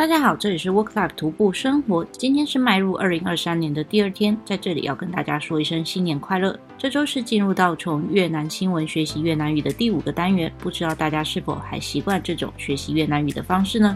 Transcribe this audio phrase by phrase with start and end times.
[0.00, 2.02] 大家好，这里是 Work Life 徒步生活。
[2.06, 6.58] 今天是迈入二零二三年的第二天，在这里要跟大家说一声新年快乐。
[6.78, 13.94] 这周是进入到从越南新闻学习越南语的第五个单元，不知道大家是否还习惯这种学习越南语的方式呢？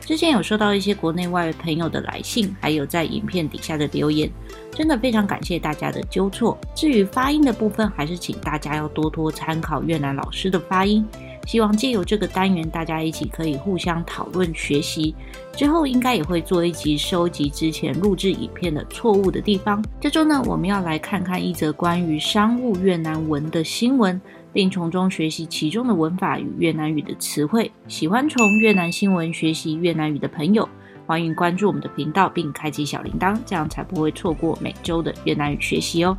[0.00, 4.30] 之前有收到一些国内外朋友的来信，还有在影片底下的留言，
[4.70, 6.58] 真的非常感谢大家的纠错。
[6.74, 11.06] 至于发音的部分，还是请大家要多多参考越南老师的发音。
[11.46, 15.14] 希望借由这个单元，大家一起可以互相讨论学习。
[15.52, 19.84] 之后应该也会做一集收集之前录制影片的错误的地方。
[20.00, 24.18] 这周呢，我们要来看看一则关于商务越南文的新闻，
[24.52, 27.70] 并从中学习其中的文法与越南语的词汇。
[27.86, 30.66] 喜欢从越南新闻学习越南语的朋友，
[31.06, 36.16] 欢迎关注我们的频道并开启小铃铛，这样才不会错过每周的越南语学习哦。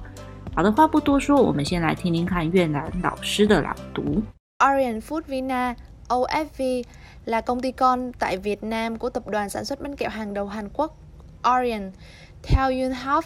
[0.54, 4.22] 好的，话不多说，我们先来听听看越南老师的朗读。
[4.64, 5.76] Orient Food Vina
[6.10, 6.84] OFV
[7.26, 10.34] là công ty con tại Việt Nam của tập đoàn sản xuất bánh kẹo hàng
[10.34, 10.98] đầu Hàn Quốc
[11.58, 11.94] Orient.
[12.44, 13.26] Theo Yunhap,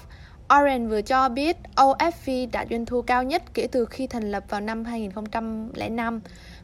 [0.60, 4.44] Orient vừa cho biết OFV đã doanh thu cao nhất kể từ khi thành lập
[4.50, 6.22] vào năm 2005,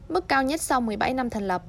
[0.08, 1.62] mức cao nhất sau 17 năm thành lập.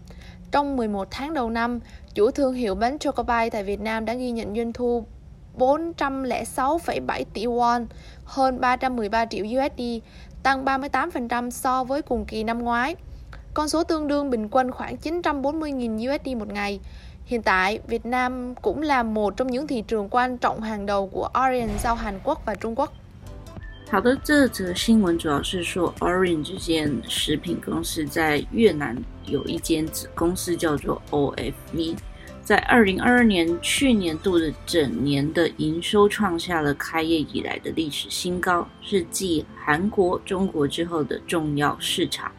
[0.52, 1.80] Trong 11 tháng đầu năm,
[2.14, 5.06] chủ thương hiệu bánh Chocopie tại Việt Nam đã ghi nhận doanh thu
[5.58, 7.86] 406,7 tỷ won,
[8.24, 9.82] hơn 313 triệu USD,
[10.45, 12.97] tăng 38% so với cùng kỳ năm ngoái.
[13.55, 16.81] Con số tương đương bình quân khoảng 940.000 USD một ngày.
[17.25, 21.07] Hiện tại, Việt Nam cũng là một trong những thị trường quan trọng hàng đầu
[21.07, 22.93] của Orient sau Hàn Quốc và Trung Quốc.
[23.91, 28.97] 好的，这则新闻主要是说，Orient 这间食品公司在越南
[29.27, 31.97] 有一间子公司叫做 OFV。
[32.46, 42.32] 在二零二二年去年度的整年的营收创下了开业以来的历史新高，是继韩国、中国之后的重要市场。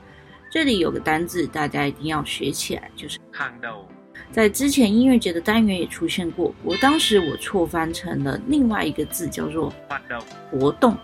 [0.48, 3.84] 这里有个单字，大家一定要学起来，就是 “hàng đầu”。
[4.30, 10.20] 在之前音乐节的单元也出现过，我当时我错翻成了另外一个字，叫做“活动”。
[10.52, 10.96] 活动，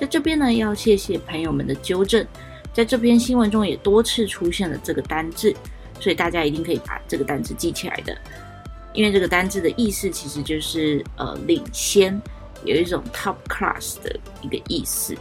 [0.00, 2.26] 在这边呢，要谢谢朋友们的纠正，
[2.72, 5.54] 在这篇新闻中也多次出现了这个单字。
[6.00, 8.16] 所以大家一定可以把这个单字记起来的，
[8.94, 12.20] 因为这个单字的意思其实就是呃领先，
[12.64, 15.14] 有一种 top class 的一个意思。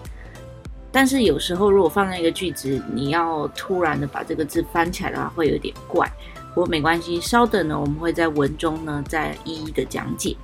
[0.91, 6.09] 但是有时候如果放在一个句子，你要突然的把这个字翻起来的话，会有点怪。
[6.55, 10.35] 不过没关系，稍等呢，我们会在文中呢再一一的讲解。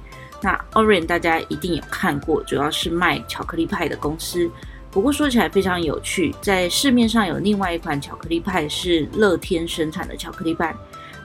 [0.41, 4.47] 那 Orient 大家一定有看过，主要是卖巧克力派的公司。
[4.95, 10.73] 不过说起来非常有趣，在市面上有另外一款巧克力派是乐天生产的巧克力派。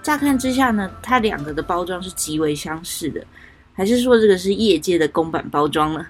[0.02, 3.24] 乍看之下呢，它两个的包装是极为相似的，
[3.72, 6.04] 还是说这个是业界的公版包装呢？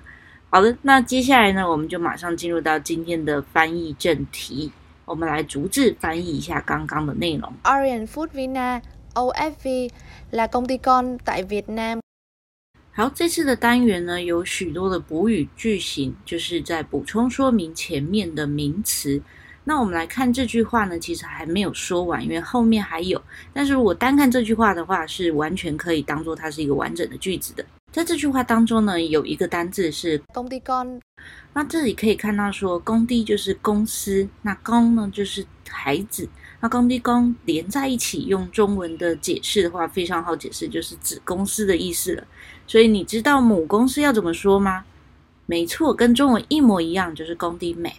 [0.48, 4.72] 好的，那接下来呢，我们就马上进入到今天的翻译正题，
[5.04, 7.52] 我们来逐字翻译一下刚刚的内容。
[7.64, 8.80] Orient Food Vina
[9.12, 9.90] OFV
[10.32, 12.00] là công ty con tại Việt Nam。
[13.00, 19.22] 好，这次的单元呢，有许多的补语句型，就是在补充说明前面的名词。
[19.64, 23.18] 那我们来看这句话呢，其实还没有说完，因为后面还有。
[23.54, 27.64] 但是如果单看这句话的话，是完全可以当做它是一个完整的句子的。
[27.90, 31.00] 在这句话当中呢，有一个单字是工地工。
[31.54, 36.28] 那这里可以看到说，工地就是公司，那工呢就是孩子。
[36.60, 42.24] 那公地公连在一起，用中文的解释的话，非常好解释，就是子公司的意思了。
[42.66, 44.84] 所以你知道母公司要怎么说吗？
[45.46, 47.94] 没错，跟中文一模一样，就是公地美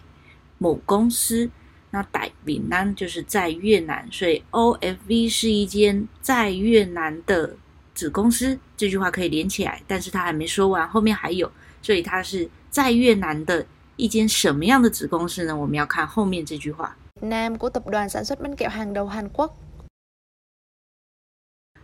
[0.58, 1.50] 母公司。
[1.90, 7.56] 那傣闽南就是在越南，所以 OFV 是一间在越南的。
[7.94, 11.52] 子公司这句话可以连起来，但是他还没说完，后面还有，
[11.82, 15.54] 所以它是在越南的一间什么样的子公司呢？
[15.54, 16.96] 我们要看后面这句话。
[17.22, 19.50] Nam của tập đoàn sản xuất bánh kẹo hàng đầu Hàn Quốc。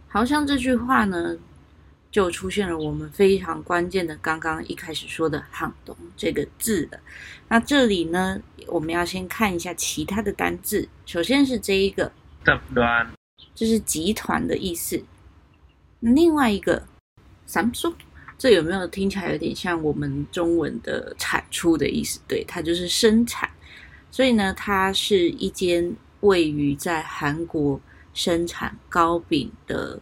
[0.08, 1.36] 好像这句话呢，
[2.10, 6.98] 就出现了我们非常关键的刚刚一开始说的“行动”这个字了。
[7.48, 10.88] 那这里呢，我们要先看一下其他的单字。
[11.04, 12.10] 首先是这一个
[12.44, 13.10] 集团，
[13.54, 15.04] 这是集团的意思。
[16.00, 16.82] 另外一个
[17.46, 17.94] sản xuất，
[18.38, 22.18] 这有没有听起来有点像我们中文的产出的意思？
[22.26, 23.50] 对，它就是生产。
[24.10, 27.80] 所以呢，它是一间位于在韩国
[28.14, 30.00] 生产糕饼的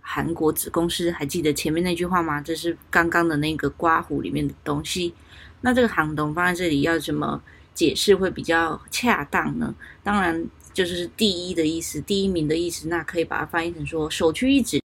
[0.00, 1.10] 韩国子公司。
[1.10, 2.40] 还记得前面那句话吗？
[2.40, 5.14] 这是刚刚的那个刮胡里面的东西。
[5.60, 7.42] 那这个行东放在这里要怎么
[7.74, 9.74] 解释会比较恰当呢？
[10.02, 12.88] 当然就是第一的意思，第一名的意思。
[12.88, 14.80] 那可以把它翻译成说首屈一指。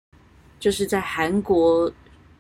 [0.61, 1.93] 就是在韩国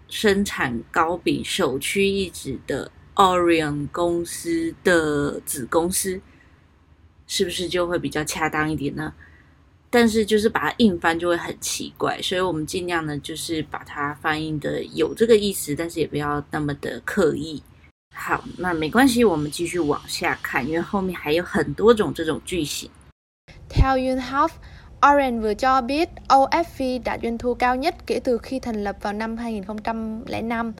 [0.08, 6.20] 生产糕饼首屈一指的 Orient 公司的子公司，
[7.26, 9.12] 是不是就会比较恰当一点呢？
[9.90, 17.60] 但是就是把它硬翻就会很奇怪，所以我们尽量呢就是把它翻译的有这个意思，但是也不要那么的刻意。
[18.14, 22.88] 好，那没关系，我们继续往下看，因为后面还有很多种这种句型。
[23.68, 24.50] Theo Yunhap,
[25.00, 28.96] Orange vừa cho biết OFV đạt doanh thu cao nhất kể từ khi thành lập
[29.00, 30.74] vào năm 2005。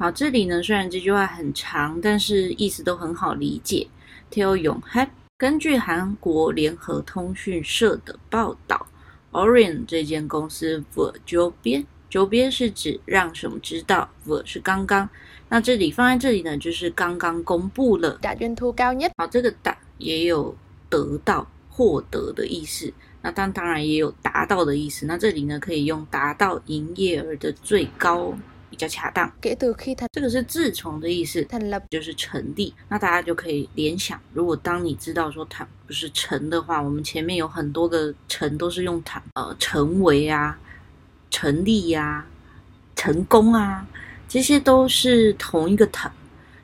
[0.00, 3.86] 好，这里呢虽然这句话很长，但是意思都很好理解。
[4.32, 8.86] Theo Yunhap 根据韩国联合通讯社的报道
[9.30, 15.06] ，Orion 这间公司 vừa cho biết，cho biết 是指让什么知道，vừa 是刚刚。
[15.50, 18.18] 那这里放在这里呢，就是刚刚公布了。
[18.22, 19.10] 达 doanh thu cao nhất。
[19.18, 20.56] 好，这个打也有
[20.88, 22.90] 得到、获得的意思。
[23.20, 25.04] 那当当然也有达到的意思。
[25.04, 28.32] 那这里呢，可以用达到营业额的最高。
[28.80, 29.30] 比较恰当。
[29.42, 31.46] 给 từ khi thành，这个是自从的意思，
[31.90, 32.72] 就是成立。
[32.88, 40.58] 那大家就可以联想，如果当你知道说它不是成的话，我们前面有很多个成都是用它，呃，成为啊，
[41.30, 42.26] 成立呀、啊，
[42.96, 43.86] 成功啊，
[44.26, 46.10] 这些都是同一个它。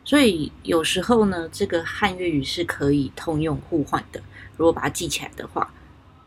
[0.03, 4.23] 所以有时候呢，这个汉粤语是可以通用互换的，
[4.57, 5.71] 如果把它记起来的话。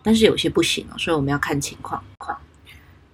[0.04, 2.02] 但是有些不行哦，所以我们要看情况。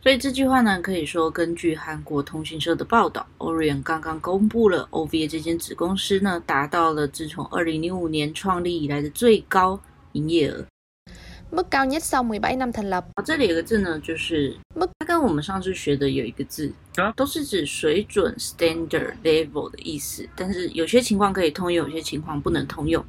[0.05, 9.81] 所以这句话呢，可以说根据韩国通讯社的报道，Orion 刚刚公布了 OVA 这间子公司呢，达到了自从二零零五年创立以来的最高
[10.11, 10.63] 营业额。
[11.49, 13.03] mức cao nhất sau 17năm thành lập。
[13.25, 16.71] 这里有个字呢，就是 mức，它跟我们上次学的有一个字，
[17.15, 23.03] 都是指水准 （standard level） 的意思，但是有些情况可以通用，有些情况不能通用。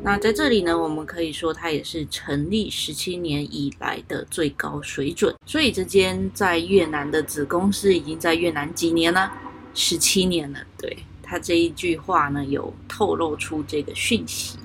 [0.00, 5.34] 那在这里呢，我们可以说它也是成立十七年以来的最高水准。
[5.44, 9.30] 所以这间在越南的子公司已经在越南几年了？
[9.74, 10.60] 十七年了。
[10.78, 14.56] 对，他这一句话呢，有透露出这个讯息。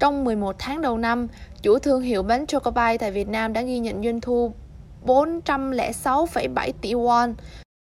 [0.00, 1.28] Trong 11 tháng đầu năm,
[1.62, 4.54] chủ thương hiệu bánh Chocobay tại Việt Nam đã ghi nhận doanh thu
[5.04, 7.34] 406,7tỷ won。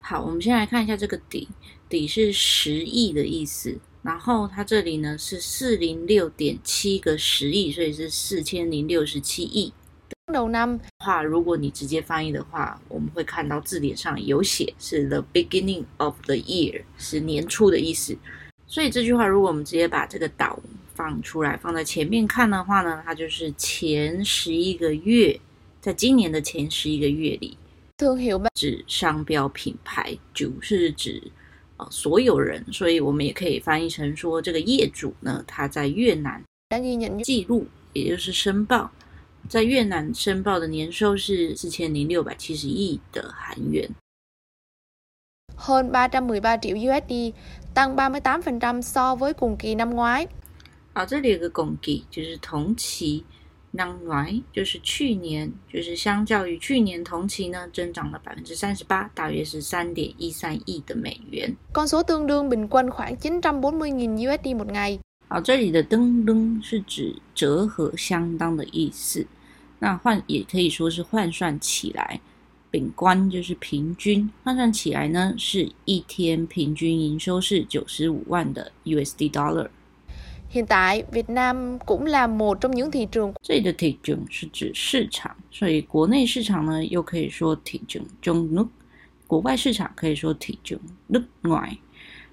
[0.03, 1.47] 好，我们先来看一下这个“底
[1.87, 3.79] ”，“底”是十亿的意思。
[4.03, 9.71] 然后它这里呢是四零六点七个十亿，所以是四千零六十七亿。
[10.99, 18.17] 话，如果你直接翻译的话，我们会看到字典上有写是 the beginning of the year，是年初的意思。
[18.65, 20.57] 所以这句话，如果我们直接把这个岛
[20.95, 25.39] 放出来，放在前面看的话呢，它就是前十一个月，
[25.81, 27.57] 在今年的前十一个月里，
[28.55, 31.21] 指商标品牌，就是指。
[31.89, 36.43] 所有人，所以我们也可以翻译成说，这个业主呢，他在越南
[37.23, 38.91] 记录，也就是申报，
[39.49, 43.89] 在越南申报的年收是四千零六百七十亿的韩元。
[45.55, 50.27] hơn 313 triệu USD，tăng 38%so với cùng kỳ năm ngoái。
[50.93, 53.23] 好，这里有个共计，就是同期。
[53.73, 61.55] Năm ngoái 就是去年，就是相较于去年同期呢，增长了百分之三十八，大约是三点一三亿的美元。
[61.73, 64.99] con số tương đương bình quân khoảng 940.000 USD một ngày。
[65.29, 69.25] 好，这里的 tương đương 是指折合相当的意思，
[69.79, 72.19] 那换也可以说是换算起来
[72.69, 79.69] ，bình quân 就是平均，换算起来呢，是一天平均营收是九十五万的 USD dollar。
[80.51, 83.33] Hiện tại Việt Nam cũng là một trong những thị trường。
[83.41, 88.67] 这里的 thị trường 是指市场，所以国内市场呢又可以说 thị trường trong nước，
[89.27, 90.77] 国外市场可以说 thị trường
[91.07, 91.77] nước ngoài。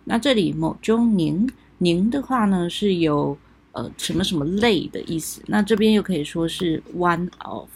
[0.04, 1.48] 那这里某中宁
[1.78, 3.38] 宁的话呢是有
[3.70, 7.68] 呃什么什么类的意思，那这边又可以说是 one of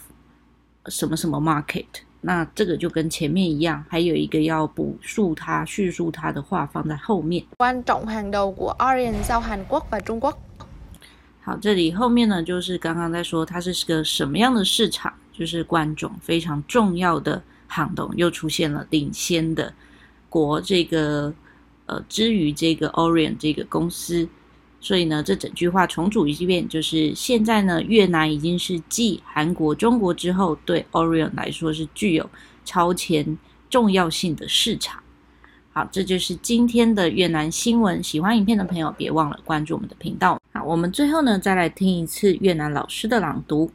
[0.87, 1.85] 什么什么 market。
[2.25, 7.43] 那这个就跟前面一样，还有一个要补述它、叙述它的话放在后面。
[7.57, 10.35] 关重 hàng đầu của Orion sau Hàn Quốc và Trung Quốc。
[11.41, 19.73] 好，这里后面呢，就是刚刚在说它是个什么样的市场，就是关重非常重要的行动，又出现了领先的
[20.29, 21.33] 国这个
[21.87, 24.27] 呃，之于这个 Orion 这个公司。
[24.83, 32.29] 所以呢，这整句话重组一遍，就是现在呢，越南已经是继韩国、中国之后，对 Orion 来说是具有
[32.65, 33.37] 超前
[33.69, 35.01] 重要性的市场。
[35.71, 38.03] 好，这就是今天的越南新闻。
[38.03, 40.37] 喜欢影片的朋友，别忘了关注我们的频道。
[40.51, 43.71] 好，我们最后呢，再来听一次越南老师的朗读。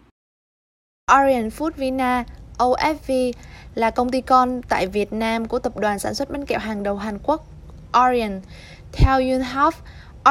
[1.06, 2.26] Orion Food Vina
[2.58, 3.32] OFV
[3.74, 6.82] là công ty con tại Việt Nam của tập đoàn sản xuất bánh kẹo hàng
[6.82, 7.46] đầu Hàn Quốc
[7.98, 8.40] Orion.
[8.92, 9.74] Theo Yunhap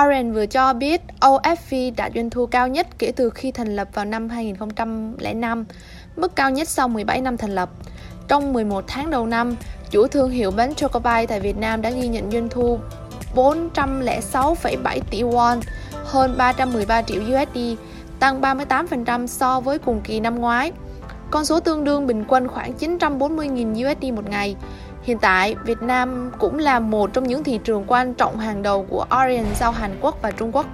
[0.04, 3.88] Orange vừa cho biết OFV đạt doanh thu cao nhất kể từ khi thành lập
[3.94, 5.66] vào năm 2005,
[6.16, 7.70] mức cao nhất sau 17 năm thành lập.
[8.28, 9.56] Trong 11 tháng đầu năm,
[9.92, 12.80] chủ thương hiệu bánh chocolate tại Việt Nam đã ghi nhận doanh thu
[13.36, 15.62] 406,7 tỷ won,
[16.06, 17.60] hơn 313 triệu USD,
[18.20, 20.72] tăng 38% so với cùng kỳ năm ngoái.
[21.32, 24.56] Con số tương đương bình quân khoảng 940.000 USD một ngày.
[25.04, 28.86] Hiện tại, Việt Nam cũng là một trong những thị trường quan trọng hàng đầu
[28.90, 30.66] của Orient sau Hàn Quốc và Trung Quốc.